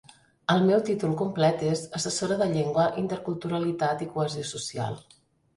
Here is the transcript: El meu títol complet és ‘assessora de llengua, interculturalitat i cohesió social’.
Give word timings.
El 0.53 0.63
meu 0.69 0.79
títol 0.87 1.11
complet 1.19 1.61
és 1.73 1.83
‘assessora 1.99 2.37
de 2.41 2.47
llengua, 2.55 2.87
interculturalitat 3.05 4.03
i 4.07 4.09
cohesió 4.17 4.51
social’. 4.57 4.99